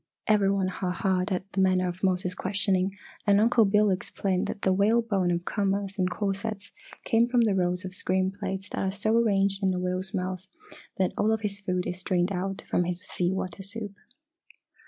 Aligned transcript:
Every 0.25 0.49
one 0.49 0.67
ha 0.69 0.91
haed 0.91 1.31
at 1.31 1.51
the 1.53 1.61
manner 1.61 1.87
of 1.87 2.01
Mose's 2.01 2.33
questioning, 2.33 2.97
and 3.27 3.39
Uncle 3.39 3.65
Bill 3.65 3.91
explained 3.91 4.47
that 4.47 4.63
the 4.63 4.73
whalebone 4.73 5.29
of 5.29 5.45
commerce 5.45 5.99
and 5.99 6.09
corsets 6.09 6.71
came 7.03 7.27
from 7.27 7.41
the 7.41 7.53
rows 7.53 7.85
of 7.85 7.93
screen 7.93 8.31
plates 8.31 8.67
that 8.69 8.79
are 8.79 8.91
so 8.91 9.15
arranged 9.15 9.61
in 9.61 9.75
a 9.75 9.79
whale's 9.79 10.11
mouth 10.11 10.47
that 10.97 11.11
all 11.19 11.31
of 11.31 11.41
his 11.41 11.59
food 11.59 11.85
is 11.85 11.99
strained 11.99 12.31
out 12.31 12.63
from 12.67 12.85
his 12.85 12.99
sea 13.01 13.29
water 13.31 13.61
soup. 13.61 13.93